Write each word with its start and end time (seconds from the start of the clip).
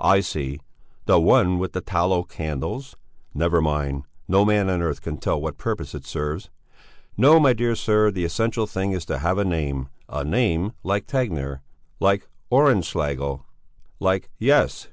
"I 0.00 0.18
see! 0.22 0.58
The 1.06 1.20
one 1.20 1.60
with 1.60 1.72
the 1.72 1.80
tallow 1.80 2.24
candles! 2.24 2.96
Never 3.32 3.60
mind; 3.60 4.06
no 4.26 4.44
man 4.44 4.68
on 4.68 4.82
earth 4.82 5.00
can 5.00 5.18
tell 5.18 5.40
what 5.40 5.56
purpose 5.56 5.94
it 5.94 6.04
serves! 6.04 6.50
No, 7.16 7.38
my 7.38 7.52
dear 7.52 7.76
sir, 7.76 8.10
the 8.10 8.24
essential 8.24 8.66
thing 8.66 8.90
is 8.90 9.04
to 9.04 9.18
have 9.18 9.38
a 9.38 9.44
name, 9.44 9.88
a 10.08 10.24
name 10.24 10.72
like 10.82 11.06
Tegnér, 11.06 11.60
like 12.00 12.26
Ohrenschlägel, 12.50 13.44
like 14.00 14.28
Yes! 14.36 14.88